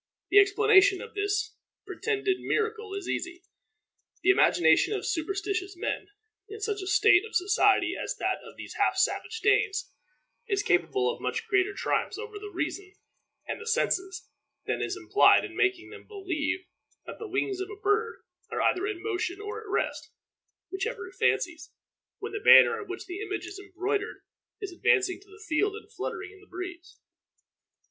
The 0.31 0.39
explanation 0.39 0.99
of 0.99 1.13
this 1.13 1.53
pretended 1.85 2.39
miracle 2.39 2.95
is 2.95 3.07
easy. 3.07 3.43
The 4.23 4.31
imagination 4.31 4.95
of 4.95 5.05
superstitious 5.05 5.77
men, 5.77 6.07
in 6.49 6.59
such 6.59 6.81
a 6.81 6.87
state 6.87 7.23
of 7.23 7.35
society 7.35 7.95
as 7.95 8.15
that 8.17 8.39
of 8.43 8.57
these 8.57 8.73
half 8.79 8.97
savage 8.97 9.41
Danes, 9.41 9.91
is 10.47 10.63
capable 10.63 11.13
of 11.13 11.21
much 11.21 11.45
greater 11.47 11.75
triumphs 11.75 12.17
over 12.17 12.39
the 12.39 12.49
reason 12.49 12.95
and 13.45 13.61
the 13.61 13.67
senses 13.67 14.27
than 14.65 14.81
is 14.81 14.97
implied 14.97 15.45
in 15.45 15.55
making 15.55 15.91
them 15.91 16.07
believe 16.07 16.65
that 17.05 17.19
the 17.19 17.27
wings 17.29 17.59
of 17.59 17.69
a 17.69 17.79
bird 17.79 18.23
are 18.49 18.59
either 18.63 18.87
in 18.87 19.03
motion 19.03 19.39
or 19.39 19.61
at 19.61 19.67
rest, 19.69 20.09
whichever 20.71 21.07
it 21.09 21.13
fancies, 21.13 21.69
when 22.17 22.31
the 22.31 22.39
banner 22.39 22.79
on 22.79 22.87
which 22.87 23.05
the 23.05 23.21
image 23.21 23.45
is 23.45 23.59
embroidered 23.59 24.23
is 24.59 24.71
advancing 24.71 25.19
to 25.19 25.29
the 25.29 25.43
field 25.47 25.75
and 25.75 25.91
fluttering 25.93 26.31
in 26.31 26.41
the 26.41 26.47
breeze. 26.49 26.97